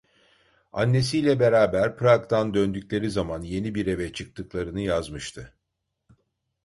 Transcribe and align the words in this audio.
Annesiyle 0.73 1.39
beraber 1.39 1.97
Prag'dan 1.97 2.53
döndükleri 2.53 3.09
zaman 3.11 3.41
yeni 3.41 3.75
bir 3.75 3.85
eve 3.87 4.13
çıktıklarını 4.13 4.81
yazmıştı. 4.81 5.53